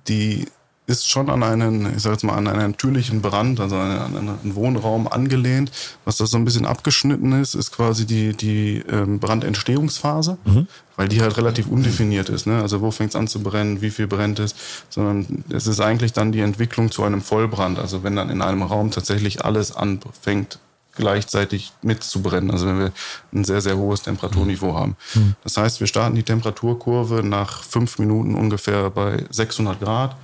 [0.09, 0.47] die
[0.87, 4.55] ist schon an einen, ich sag jetzt mal, an einen natürlichen Brand, also an einen
[4.55, 5.73] Wohnraum angelehnt.
[6.05, 10.69] Was da so ein bisschen abgeschnitten ist, ist quasi die, die ähm, Brandentstehungsphase, mhm.
[10.95, 12.47] weil die halt relativ undefiniert ist.
[12.47, 12.63] Ne?
[12.63, 14.55] Also wo fängt es an zu brennen, wie viel brennt es,
[14.89, 17.81] sondern es ist eigentlich dann die Entwicklung zu einem Vollbrand.
[17.81, 20.61] Also wenn dann in einem Raum tatsächlich alles anfängt
[20.95, 22.93] gleichzeitig mitzubrennen, also wenn wir
[23.35, 24.97] ein sehr, sehr hohes Temperaturniveau haben.
[25.15, 25.35] Mhm.
[25.45, 30.17] Das heißt, wir starten die Temperaturkurve nach fünf Minuten ungefähr bei 600 Grad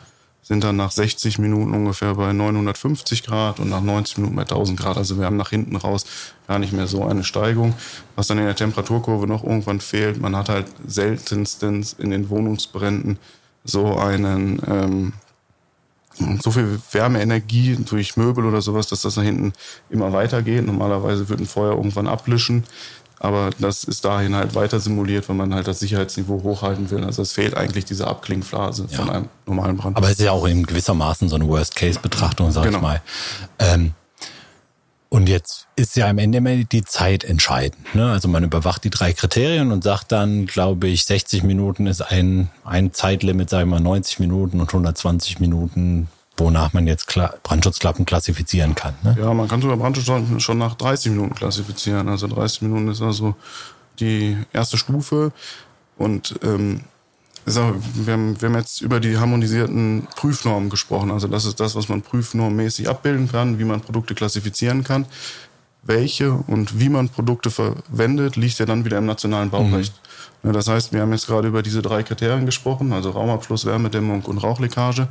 [0.43, 4.79] sind dann nach 60 Minuten ungefähr bei 950 Grad und nach 90 Minuten bei 1000
[4.79, 4.97] Grad.
[4.97, 6.05] Also wir haben nach hinten raus
[6.49, 7.75] gar nicht mehr so eine Steigung.
[8.17, 13.19] Was dann in der Temperaturkurve noch irgendwann fehlt, man hat halt seltenstens in den Wohnungsbränden
[13.65, 15.13] so einen ähm,
[16.43, 19.53] so viel Wärmeenergie durch Möbel oder sowas, dass das nach hinten
[19.91, 20.67] immer weitergeht.
[20.67, 22.65] Normalerweise wird ein Feuer irgendwann ablischen.
[23.23, 27.05] Aber das ist dahin halt weiter simuliert, wenn man halt das Sicherheitsniveau hochhalten will.
[27.05, 28.97] Also es fehlt eigentlich diese Abklingphase ja.
[28.97, 29.97] von einem normalen Brand.
[29.97, 32.79] Aber es ist ja auch in gewissermaßen so eine Worst-Case-Betrachtung, sag genau.
[32.79, 33.03] ich mal.
[33.61, 33.95] Ähm,
[35.09, 37.95] und jetzt ist ja am Ende immer die Zeit entscheidend.
[37.95, 38.11] Ne?
[38.11, 42.51] Also man überwacht die drei Kriterien und sagt dann, glaube ich, 60 Minuten ist ein,
[42.65, 47.07] ein Zeitlimit, sagen wir mal 90 Minuten und 120 Minuten wonach man jetzt
[47.43, 48.95] Brandschutzklappen klassifizieren kann.
[49.03, 49.17] Ne?
[49.19, 52.09] Ja, man kann sogar Brandschutzklappen schon nach 30 Minuten klassifizieren.
[52.09, 53.35] Also 30 Minuten ist also
[54.01, 55.33] die erste Stufe.
[55.97, 56.83] Und ähm,
[57.47, 61.11] auch, wir, haben, wir haben jetzt über die harmonisierten Prüfnormen gesprochen.
[61.11, 65.07] Also das ist das, was man prüfnormmäßig abbilden kann, wie man Produkte klassifizieren kann.
[65.83, 69.93] Welche und wie man Produkte verwendet, liegt ja dann wieder im nationalen Baurecht.
[69.93, 70.12] Mhm.
[70.43, 74.39] Das heißt, wir haben jetzt gerade über diese drei Kriterien gesprochen, also Raumabschluss, Wärmedämmung und
[74.39, 75.07] Rauchleckage.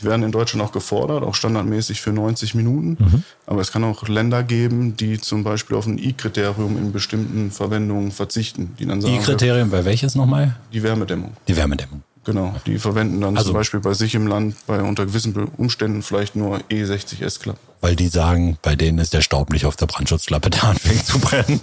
[0.00, 2.96] Die werden in Deutschland auch gefordert, auch standardmäßig für 90 Minuten.
[2.98, 3.24] Mhm.
[3.46, 8.10] Aber es kann auch Länder geben, die zum Beispiel auf ein I-Kriterium in bestimmten Verwendungen
[8.10, 8.74] verzichten.
[8.78, 10.56] I-Kriterium bei welches nochmal?
[10.72, 11.32] Die Wärmedämmung.
[11.48, 12.02] Die Wärmedämmung.
[12.24, 16.02] Genau, die verwenden dann also, zum Beispiel bei sich im Land bei unter gewissen Umständen
[16.02, 17.60] vielleicht nur E60S-Klappen.
[17.80, 21.18] Weil die sagen, bei denen ist der Staub nicht auf der Brandschutzklappe da anfängt zu
[21.18, 21.60] brennen.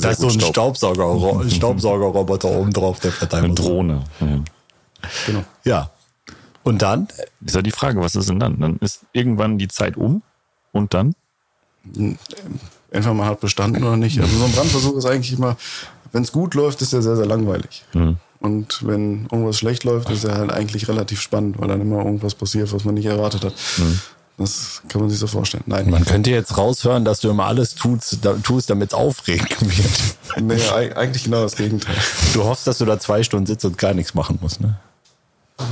[0.00, 3.44] da ist so ein Staubsauger, Staubsaugerroboter oben drauf, der verteilt.
[3.44, 4.04] Eine Drohne.
[4.20, 4.44] Ja.
[5.26, 5.44] Genau.
[5.64, 5.90] Ja,
[6.66, 7.06] und dann?
[7.44, 8.58] Ist ja die Frage, was ist denn dann?
[8.58, 10.22] Dann ist irgendwann die Zeit um
[10.72, 11.14] und dann?
[12.90, 14.20] Entweder man hat bestanden oder nicht.
[14.20, 15.56] Also so ein Brandversuch ist eigentlich immer,
[16.10, 17.84] wenn es gut läuft, ist er sehr, sehr langweilig.
[17.92, 18.16] Mhm.
[18.46, 22.34] Und wenn irgendwas schlecht läuft, ist er halt eigentlich relativ spannend, weil dann immer irgendwas
[22.34, 23.54] passiert, was man nicht erwartet hat.
[23.78, 24.00] Mhm.
[24.38, 25.64] Das kann man sich so vorstellen.
[25.66, 25.90] Nein.
[25.90, 30.42] Man könnte jetzt raushören, dass du immer alles tust, tust damit es aufregend wird.
[30.42, 31.96] Nee, eigentlich genau das Gegenteil.
[32.34, 34.78] Du hoffst, dass du da zwei Stunden sitzt und gar nichts machen musst, ne?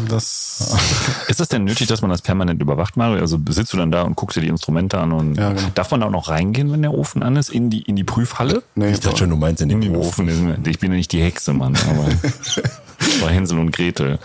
[0.09, 0.75] Das
[1.29, 3.20] ist das denn nötig, dass man das permanent überwacht, Mario?
[3.20, 5.68] Also sitzt du dann da und guckst dir die Instrumente an und ja, genau.
[5.75, 8.05] darf man da auch noch reingehen, wenn der Ofen an ist, in die, in die
[8.05, 8.62] Prüfhalle?
[8.75, 10.29] Nee, ich dachte schon, du meinst in den, in den Ofen.
[10.29, 10.64] Ofen.
[10.66, 12.09] Ich bin ja nicht die Hexe, Mann, aber
[13.20, 14.18] war Hänsel und Gretel.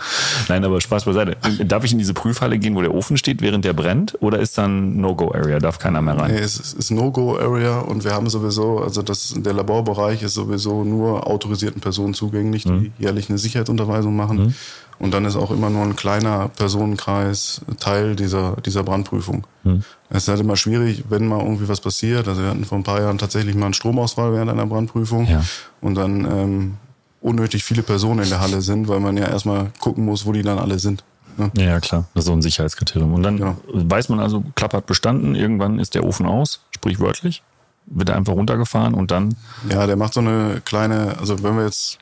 [0.48, 1.36] Nein, aber Spaß beiseite.
[1.64, 4.16] Darf ich in diese Prüfhalle gehen, wo der Ofen steht, während der brennt?
[4.20, 5.58] Oder ist dann No-Go-Area?
[5.58, 6.32] Darf keiner mehr rein?
[6.32, 11.26] Nee, es ist No-Go-Area und wir haben sowieso, also das, der Laborbereich ist sowieso nur
[11.26, 12.92] autorisierten Personen zugänglich, die mhm.
[12.98, 14.38] jährlich eine Sicherheitsunterweisung machen.
[14.38, 14.54] Mhm.
[15.00, 19.46] Und dann ist auch immer nur ein kleiner Personenkreis Teil dieser, dieser Brandprüfung.
[19.62, 19.82] Hm.
[20.10, 22.28] Es ist halt immer schwierig, wenn mal irgendwie was passiert.
[22.28, 25.26] Also wir hatten vor ein paar Jahren tatsächlich mal einen Stromausfall während einer Brandprüfung.
[25.26, 25.42] Ja.
[25.80, 26.76] Und dann ähm,
[27.22, 30.42] unnötig viele Personen in der Halle sind, weil man ja erstmal gucken muss, wo die
[30.42, 31.02] dann alle sind.
[31.38, 31.50] Ne?
[31.56, 32.04] Ja, klar.
[32.12, 33.14] Das ist so ein Sicherheitskriterium.
[33.14, 33.56] Und dann genau.
[33.72, 37.42] weiß man also, Klapp hat bestanden, irgendwann ist der Ofen aus, sprichwörtlich
[37.90, 39.34] wird er einfach runtergefahren und dann?
[39.68, 41.98] Ja, der macht so eine kleine, also wenn wir jetzt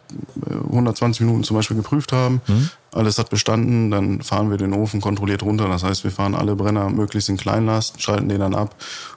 [0.46, 2.70] 120 äh, Minuten zum Beispiel geprüft haben, mhm.
[2.92, 5.68] Alles hat bestanden, dann fahren wir den Ofen kontrolliert runter.
[5.68, 8.74] Das heißt, wir fahren alle Brenner möglichst in Kleinlast, schalten den dann ab,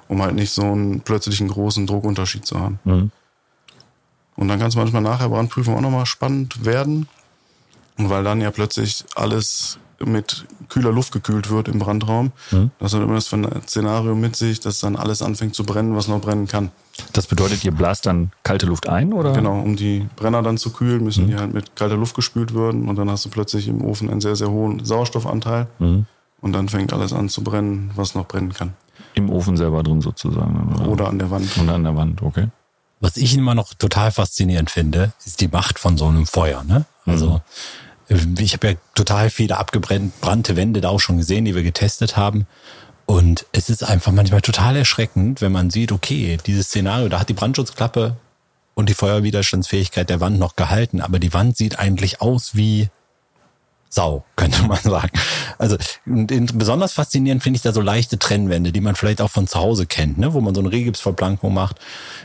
[0.07, 2.79] um halt nicht so einen plötzlichen großen Druckunterschied zu haben.
[2.84, 3.12] Mhm.
[4.36, 7.07] Und dann kann es manchmal nachher Brandprüfung auch nochmal spannend werden,
[7.97, 12.31] weil dann ja plötzlich alles mit kühler Luft gekühlt wird im Brandraum.
[12.51, 12.71] Mhm.
[12.79, 16.21] Das hat immer das Szenario mit sich, dass dann alles anfängt zu brennen, was noch
[16.21, 16.71] brennen kann.
[17.13, 19.33] Das bedeutet, ihr blast dann kalte Luft ein, oder?
[19.33, 21.29] Genau, um die Brenner dann zu kühlen, müssen mhm.
[21.29, 24.21] die halt mit kalter Luft gespült werden und dann hast du plötzlich im Ofen einen
[24.21, 26.05] sehr, sehr hohen Sauerstoffanteil mhm.
[26.41, 28.73] und dann fängt alles an zu brennen, was noch brennen kann.
[29.13, 30.73] Im Ofen selber drin sozusagen?
[30.75, 31.49] Oder, oder an der Wand.
[31.61, 32.47] Oder an der Wand, okay.
[33.01, 36.63] Was ich immer noch total faszinierend finde, ist die Macht von so einem Feuer.
[36.63, 36.85] Ne?
[37.05, 37.41] Also mhm
[38.39, 42.45] ich habe ja total viele abgebrannte Wände da auch schon gesehen, die wir getestet haben.
[43.06, 47.30] Und es ist einfach manchmal total erschreckend, wenn man sieht, okay, dieses Szenario, da hat
[47.30, 48.15] die Brandschutzklappe
[48.74, 52.89] und die Feuerwiderstandsfähigkeit der Wand noch gehalten, aber die Wand sieht eigentlich aus wie
[53.93, 55.12] Sau, könnte man sagen.
[55.58, 55.75] Also
[56.06, 59.86] besonders faszinierend finde ich da so leichte Trennwände, die man vielleicht auch von zu Hause
[59.86, 60.34] kennt, ne?
[60.34, 61.77] wo man so eine Regipsverplankung macht.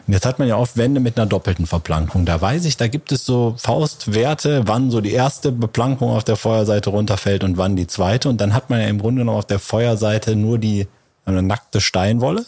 [0.06, 2.24] Und jetzt hat man ja oft Wände mit einer doppelten Verplankung.
[2.24, 6.36] Da weiß ich, da gibt es so Faustwerte, wann so die erste Beplankung auf der
[6.36, 8.28] Feuerseite runterfällt und wann die zweite.
[8.28, 10.86] Und dann hat man ja im Grunde genommen auf der Feuerseite nur die
[11.24, 12.46] eine nackte Steinwolle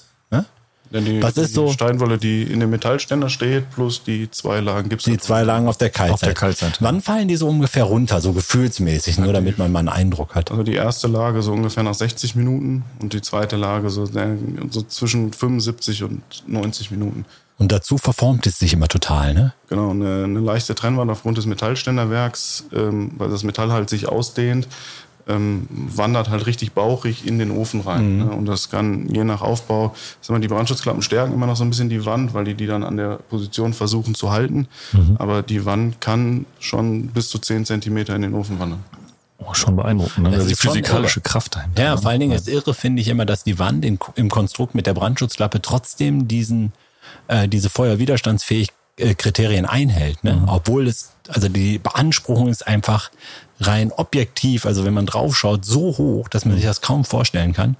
[0.92, 1.68] denn die, Was ist die so?
[1.70, 5.04] Steinwolle, die in dem Metallständer steht, plus die zwei Lagen Gips.
[5.04, 6.14] Die zwei Lagen auf der Kaltseite.
[6.14, 6.76] Auf der Kaltseite.
[6.80, 10.50] Wann fallen die so ungefähr runter, so gefühlsmäßig, nur damit man mal einen Eindruck hat?
[10.50, 14.82] Also die erste Lage so ungefähr nach 60 Minuten und die zweite Lage so, so
[14.82, 17.24] zwischen 75 und 90 Minuten.
[17.58, 19.52] Und dazu verformt es sich immer total, ne?
[19.68, 24.68] Genau, eine, eine leichte Trennwand aufgrund des Metallständerwerks, ähm, weil das Metall halt sich ausdehnt,
[25.28, 28.12] ähm, wandert halt richtig bauchig in den Ofen rein.
[28.12, 28.24] Mhm.
[28.24, 28.30] Ne?
[28.30, 31.70] Und das kann je nach Aufbau, sagen wir, die Brandschutzklappen stärken immer noch so ein
[31.70, 34.68] bisschen die Wand, weil die die dann an der Position versuchen zu halten.
[34.92, 35.16] Mhm.
[35.18, 38.82] Aber die Wand kann schon bis zu 10 Zentimeter in den Ofen wandern.
[39.38, 40.34] Oh, schon beeindruckend, ne?
[40.34, 41.82] Also die physikalische Kraft dahinter.
[41.82, 42.00] Ja, ne?
[42.00, 44.86] vor allen Dingen ist irre, finde ich immer, dass die Wand in, im Konstrukt mit
[44.86, 46.72] der Brandschutzklappe trotzdem diesen,
[47.28, 50.34] äh, diese Feuerwiderstandsfähigkeit äh, Kriterien einhält, ne?
[50.34, 50.48] Mhm.
[50.48, 53.10] obwohl es, also die Beanspruchung ist einfach
[53.60, 57.76] rein objektiv, also wenn man draufschaut, so hoch, dass man sich das kaum vorstellen kann.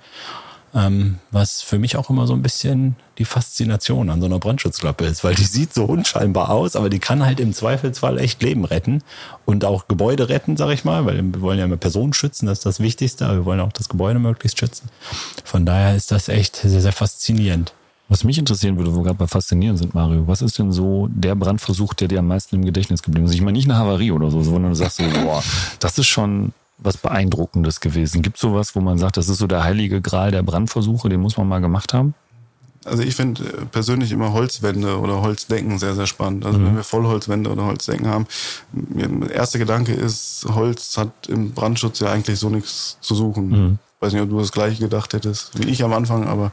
[0.75, 5.07] Ähm, was für mich auch immer so ein bisschen die Faszination an so einer Brandschutzklappe
[5.07, 8.67] ist, weil die sieht so unscheinbar aus, aber die kann halt im Zweifelsfall echt Leben
[8.67, 9.03] retten
[9.47, 12.59] und auch Gebäude retten, sag ich mal, weil wir wollen ja immer Personen schützen, das
[12.59, 14.91] ist das Wichtigste, aber wir wollen auch das Gebäude möglichst schützen.
[15.43, 17.73] Von daher ist das echt sehr, sehr faszinierend.
[18.09, 21.35] Was mich interessieren würde, wo gerade bei Faszinieren sind, Mario, was ist denn so der
[21.35, 23.35] Brandversuch, der dir am meisten im Gedächtnis geblieben ist?
[23.35, 25.43] Ich meine nicht eine Havarie oder so, sondern du sagst so, boah,
[25.79, 28.23] das ist schon was Beeindruckendes gewesen.
[28.23, 31.21] Gibt es sowas, wo man sagt, das ist so der heilige Gral der Brandversuche, den
[31.21, 32.15] muss man mal gemacht haben?
[32.85, 36.47] Also ich finde äh, persönlich immer Holzwände oder Holzdecken sehr, sehr spannend.
[36.47, 36.67] Also mhm.
[36.67, 38.27] wenn wir Vollholzwände oder Holzdecken haben,
[38.73, 43.49] der erste Gedanke ist, Holz hat im Brandschutz ja eigentlich so nichts zu suchen.
[43.49, 43.79] Mhm.
[44.01, 46.53] Weiß nicht, ob du das gleiche gedacht hättest wie ich am Anfang, aber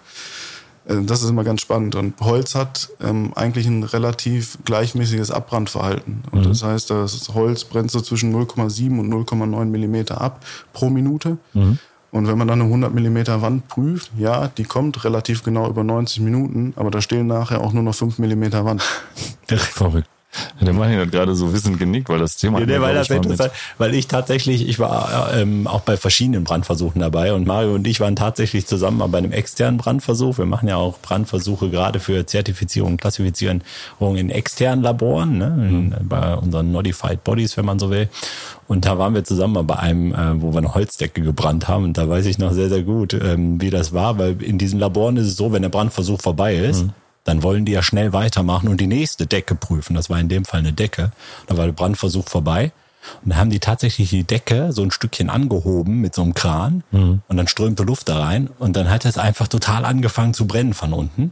[0.87, 1.95] das ist immer ganz spannend.
[1.95, 6.23] Und Holz hat ähm, eigentlich ein relativ gleichmäßiges Abbrandverhalten.
[6.31, 6.49] Und mhm.
[6.49, 11.37] das heißt, das Holz brennt so zwischen 0,7 und 0,9 Millimeter ab pro Minute.
[11.53, 11.79] Mhm.
[12.11, 15.83] Und wenn man dann eine 100 Millimeter Wand prüft, ja, die kommt relativ genau über
[15.83, 18.81] 90 Minuten, aber da stehen nachher auch nur noch 5 Millimeter Wand.
[19.47, 20.07] Verrückt.
[20.61, 22.59] Der Mann hat gerade so wissend genickt, weil das Thema.
[22.59, 27.01] Ja, nee, weil das interessant, weil ich tatsächlich, ich war ähm, auch bei verschiedenen Brandversuchen
[27.01, 30.37] dabei und Mario und ich waren tatsächlich zusammen bei einem externen Brandversuch.
[30.37, 33.61] Wir machen ja auch Brandversuche gerade für Zertifizierung und Klassifizierung
[33.99, 35.95] in externen Laboren, ne, mhm.
[36.07, 38.09] bei unseren Notified Bodies, wenn man so will.
[38.67, 41.83] Und da waren wir zusammen bei einem, äh, wo wir eine Holzdecke gebrannt haben.
[41.83, 44.79] Und da weiß ich noch sehr, sehr gut, ähm, wie das war, weil in diesen
[44.79, 46.91] Laboren ist es so, wenn der Brandversuch vorbei ist, mhm
[47.25, 49.95] dann wollen die ja schnell weitermachen und die nächste Decke prüfen.
[49.95, 51.11] Das war in dem Fall eine Decke.
[51.47, 52.71] Da war der Brandversuch vorbei.
[53.23, 56.83] Und dann haben die tatsächlich die Decke so ein Stückchen angehoben mit so einem Kran
[56.91, 57.21] mhm.
[57.27, 60.73] und dann strömte Luft da rein und dann hat es einfach total angefangen zu brennen
[60.73, 61.31] von unten.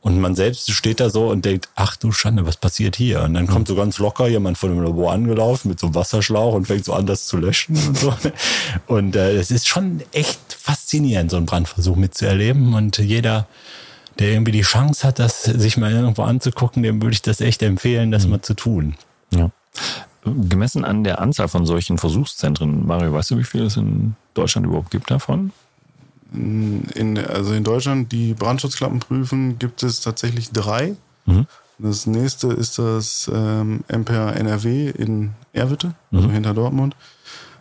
[0.00, 3.22] Und man selbst steht da so und denkt, ach du Schande, was passiert hier?
[3.22, 3.48] Und dann mhm.
[3.48, 6.84] kommt so ganz locker jemand von dem Labor angelaufen mit so einem Wasserschlauch und fängt
[6.84, 8.14] so an, das zu löschen und so.
[8.86, 12.74] Und äh, es ist schon echt faszinierend, so einen Brandversuch mitzuerleben.
[12.74, 13.48] Und jeder,
[14.18, 17.62] der irgendwie die Chance hat, das sich mal irgendwo anzugucken, dem würde ich das echt
[17.62, 18.30] empfehlen, das mhm.
[18.30, 18.94] mal zu tun.
[19.30, 19.50] Ja.
[20.24, 24.66] Gemessen an der Anzahl von solchen Versuchszentren, Mario, weißt du, wie viele es in Deutschland
[24.66, 25.52] überhaupt gibt davon?
[26.32, 30.94] In, also in Deutschland, die Brandschutzklappen prüfen, gibt es tatsächlich drei.
[31.24, 31.46] Mhm.
[31.78, 36.32] Das nächste ist das ähm, MPA NRW in Erwitte, also mhm.
[36.32, 36.96] hinter Dortmund.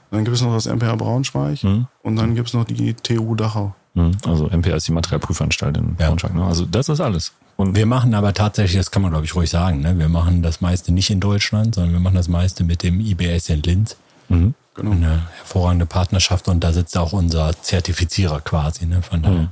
[0.09, 1.87] Dann gibt es noch das MPA Braunschweig mhm.
[2.01, 3.75] und dann gibt es noch die TU Dachau.
[3.97, 4.11] Mhm.
[4.25, 6.07] Also MPA ist die Materialprüfanstalt in ja.
[6.07, 6.33] Braunschweig.
[6.33, 6.45] Ne?
[6.45, 7.33] Also das ist alles.
[7.55, 9.97] Und wir machen aber tatsächlich, das kann man glaube ich ruhig sagen, ne?
[9.97, 13.49] wir machen das meiste nicht in Deutschland, sondern wir machen das meiste mit dem IBS
[13.49, 13.97] in Linz.
[14.29, 14.53] Mhm.
[14.75, 14.91] Genau.
[14.91, 18.85] Eine hervorragende Partnerschaft und da sitzt auch unser Zertifizierer quasi.
[18.85, 19.01] Ne?
[19.01, 19.49] Von daher mhm.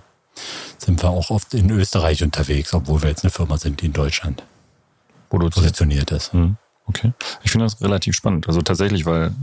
[0.78, 3.94] sind wir auch oft in Österreich unterwegs, obwohl wir jetzt eine Firma sind, die in
[3.94, 4.44] Deutschland
[5.30, 6.36] positioniert ist.
[6.36, 6.58] Mhm.
[6.88, 7.13] Okay.
[7.43, 8.48] Ich finde das relativ spannend.
[8.48, 9.34] Also tatsächlich, weil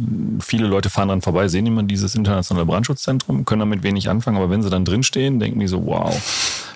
[0.40, 4.48] viele Leute fahren dran vorbei, sehen immer dieses internationale Brandschutzzentrum, können damit wenig anfangen, aber
[4.48, 6.14] wenn sie dann drinstehen, denken die so, wow,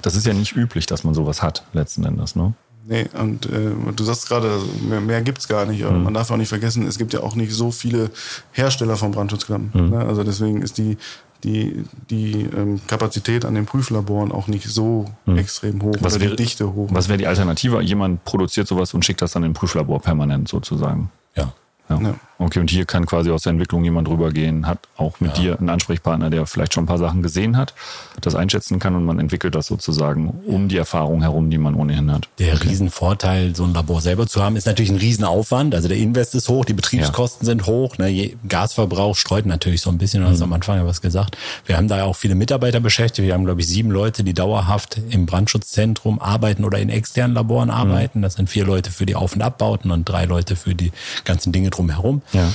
[0.02, 2.54] das ist ja nicht üblich, dass man sowas hat, letzten Endes, ne?
[2.88, 5.82] Nee, und äh, du sagst gerade, mehr, mehr gibt's gar nicht.
[5.82, 6.04] Mhm.
[6.04, 8.10] Man darf auch nicht vergessen, es gibt ja auch nicht so viele
[8.52, 9.70] Hersteller von Brandschutzklappen.
[9.74, 9.90] Mhm.
[9.90, 9.98] Ne?
[9.98, 10.96] Also deswegen ist die
[11.44, 15.38] die, die ähm, Kapazität an den Prüflaboren auch nicht so hm.
[15.38, 16.88] extrem hoch was wäre, die Dichte hoch.
[16.90, 17.80] Was wäre die Alternative?
[17.82, 21.10] Jemand produziert sowas und schickt das dann in den Prüflabor permanent sozusagen.
[21.34, 21.52] Ja.
[21.88, 22.00] Ja.
[22.00, 22.14] ja.
[22.38, 25.42] Okay, und hier kann quasi aus der Entwicklung jemand rübergehen, hat auch mit ja.
[25.42, 27.74] dir einen Ansprechpartner, der vielleicht schon ein paar Sachen gesehen hat,
[28.20, 32.12] das einschätzen kann und man entwickelt das sozusagen um die Erfahrung herum, die man ohnehin
[32.12, 32.28] hat.
[32.38, 32.68] Der okay.
[32.68, 35.74] Riesenvorteil, so ein Labor selber zu haben, ist natürlich ein Riesenaufwand.
[35.74, 37.52] Also der Invest ist hoch, die Betriebskosten ja.
[37.52, 38.36] sind hoch, ne?
[38.46, 40.44] Gasverbrauch streut natürlich so ein bisschen, du hast mhm.
[40.44, 41.38] am Anfang ja was gesagt.
[41.64, 43.26] Wir haben da ja auch viele Mitarbeiter beschäftigt.
[43.26, 47.70] Wir haben, glaube ich, sieben Leute, die dauerhaft im Brandschutzzentrum arbeiten oder in externen Laboren
[47.70, 48.18] arbeiten.
[48.18, 48.22] Mhm.
[48.22, 50.92] Das sind vier Leute für die Auf- und Abbauten und drei Leute für die
[51.24, 52.22] ganzen Dinge drumherum.
[52.32, 52.52] Ja.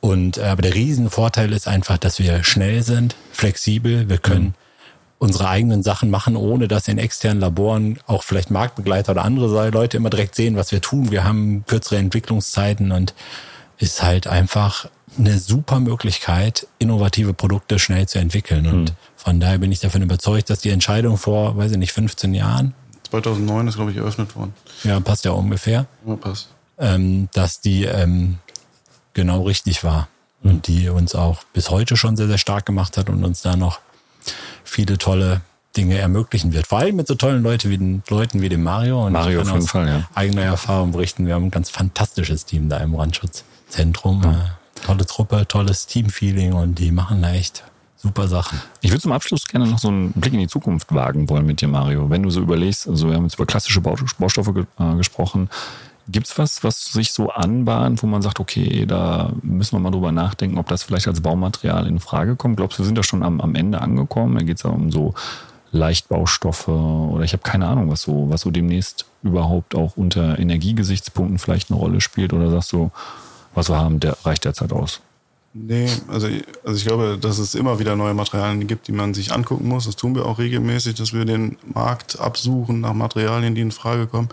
[0.00, 4.54] Und äh, aber der Riesenvorteil ist einfach, dass wir schnell sind, flexibel, wir können mhm.
[5.18, 9.96] unsere eigenen Sachen machen, ohne dass in externen Laboren auch vielleicht Marktbegleiter oder andere Leute
[9.96, 11.10] immer direkt sehen, was wir tun.
[11.10, 13.14] Wir haben kürzere Entwicklungszeiten und
[13.78, 18.66] ist halt einfach eine super Möglichkeit, innovative Produkte schnell zu entwickeln.
[18.66, 18.96] Und mhm.
[19.16, 22.74] von daher bin ich davon überzeugt, dass die Entscheidung vor, weiß ich nicht, 15 Jahren.
[23.10, 24.54] 2009 ist, glaube ich, eröffnet worden.
[24.82, 25.86] Ja, passt ja ungefähr.
[26.06, 26.48] Ja, passt.
[26.78, 28.38] Ähm, dass die ähm,
[29.14, 30.08] genau richtig war.
[30.42, 33.56] und die uns auch bis heute schon sehr, sehr stark gemacht hat und uns da
[33.56, 33.80] noch
[34.62, 35.40] viele tolle
[35.76, 36.66] Dinge ermöglichen wird.
[36.66, 39.06] Vor allem mit so tollen Leuten wie den, Leuten wie dem Mario.
[39.06, 40.08] Und Mario auf jeden Fall, ja.
[40.14, 41.26] Eigener Erfahrung berichten.
[41.26, 44.22] Wir haben ein ganz fantastisches Team da im Brandschutzzentrum.
[44.22, 44.30] Ja.
[44.30, 47.64] Äh, tolle Truppe, tolles Teamfeeling und die machen da echt
[47.96, 48.60] super Sachen.
[48.82, 51.60] Ich würde zum Abschluss gerne noch so einen Blick in die Zukunft wagen wollen mit
[51.60, 52.10] dir, Mario.
[52.10, 55.48] Wenn du so überlegst, also wir haben jetzt über klassische Baustoffe äh, gesprochen.
[56.08, 59.90] Gibt es was, was sich so anbahnt, wo man sagt, okay, da müssen wir mal
[59.90, 62.58] drüber nachdenken, ob das vielleicht als Baumaterial in Frage kommt?
[62.58, 64.36] Glaubst du, wir sind da schon am, am Ende angekommen?
[64.36, 65.14] Da geht es ja um so
[65.72, 71.38] Leichtbaustoffe oder ich habe keine Ahnung, was so, was so demnächst überhaupt auch unter Energiegesichtspunkten
[71.38, 72.90] vielleicht eine Rolle spielt oder sagst du,
[73.54, 75.00] was wir haben, der reicht derzeit aus?
[75.56, 76.26] Nee, also,
[76.64, 79.86] also ich glaube, dass es immer wieder neue Materialien gibt, die man sich angucken muss.
[79.86, 84.08] Das tun wir auch regelmäßig, dass wir den Markt absuchen nach Materialien, die in Frage
[84.08, 84.28] kommen.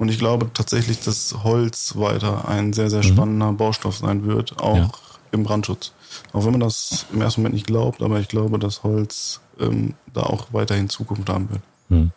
[0.00, 3.08] Und ich glaube tatsächlich, dass Holz weiter ein sehr, sehr mhm.
[3.08, 3.58] spannender mhm.
[3.58, 4.90] Baustoff sein wird, auch ja.
[5.30, 5.92] im Brandschutz.
[6.32, 9.92] Auch wenn man das im ersten Moment nicht glaubt, aber ich glaube, dass Holz ähm,
[10.14, 11.60] da auch weiterhin Zukunft haben wird.
[11.90, 12.12] Mhm.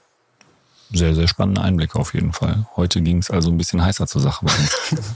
[0.94, 2.66] Sehr, sehr spannender Einblick auf jeden Fall.
[2.78, 5.14] Heute ging es also ein bisschen heißer zur Sache bei uns.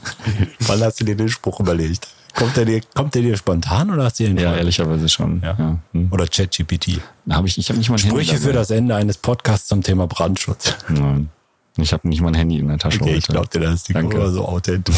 [0.68, 2.10] Wann hast du dir den Spruch überlegt?
[2.34, 4.58] Kommt der dir, kommt der dir spontan oder hast du den Ja, Fall?
[4.58, 5.40] ehrlicherweise schon.
[5.42, 5.56] Ja.
[5.58, 5.78] ja.
[5.94, 6.10] Hm.
[6.12, 7.00] Oder ChatGPT.
[7.30, 10.76] Hab ich ich habe nicht mal Sprüche für das Ende eines Podcasts zum Thema Brandschutz.
[10.90, 11.30] Nein.
[11.78, 13.02] Ich habe nicht mein Handy in der Tasche.
[13.02, 14.32] Okay, ich glaube dir, das ist die Danke.
[14.32, 14.96] so authentisch.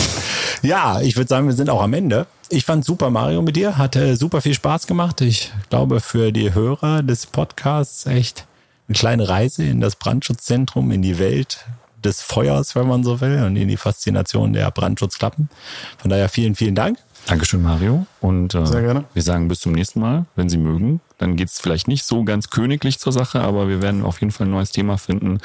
[0.62, 2.26] ja, ich würde sagen, wir sind auch am Ende.
[2.50, 5.22] Ich fand Super Mario mit dir, hatte super viel Spaß gemacht.
[5.22, 8.46] Ich glaube, für die Hörer des Podcasts echt
[8.88, 11.66] eine kleine Reise in das Brandschutzzentrum, in die Welt
[12.04, 15.50] des Feuers, wenn man so will, und in die Faszination der Brandschutzklappen.
[15.98, 16.98] Von daher vielen, vielen Dank.
[17.30, 18.08] Dankeschön, Mario.
[18.22, 19.04] Und äh, Sehr gerne.
[19.14, 21.00] wir sagen bis zum nächsten Mal, wenn Sie mögen.
[21.20, 24.32] Dann geht es vielleicht nicht so ganz königlich zur Sache, aber wir werden auf jeden
[24.32, 25.38] Fall ein neues Thema finden.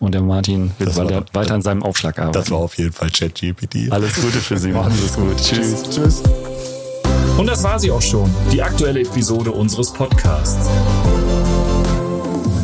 [0.00, 2.32] Und der Martin wird weiter, weiter an seinem Aufschlag arbeiten.
[2.32, 3.92] Das war auf jeden Fall ChatGPT.
[3.92, 4.72] Alles Gute für Sie.
[4.72, 5.36] Machen Sie es gut.
[5.36, 5.82] Tschüss.
[5.90, 6.22] Tschüss.
[7.36, 10.68] Und das war sie auch schon, die aktuelle Episode unseres Podcasts.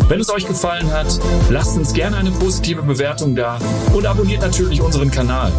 [0.08, 3.58] Wenn es euch gefallen hat, lasst uns gerne eine positive Bewertung da
[3.92, 5.52] und abonniert natürlich unseren Kanal.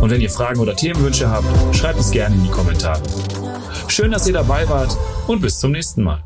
[0.00, 3.02] Und wenn ihr Fragen oder Themenwünsche habt, schreibt es gerne in die Kommentare.
[3.88, 6.22] Schön, dass ihr dabei wart und bis zum nächsten Mal.